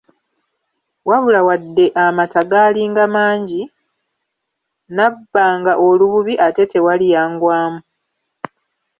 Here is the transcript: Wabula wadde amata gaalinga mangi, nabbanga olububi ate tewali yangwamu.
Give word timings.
Wabula 1.09 1.39
wadde 1.47 1.85
amata 2.05 2.41
gaalinga 2.51 3.03
mangi, 3.15 3.61
nabbanga 4.95 5.73
olububi 5.87 6.33
ate 6.47 6.63
tewali 6.71 7.05
yangwamu. 7.13 7.79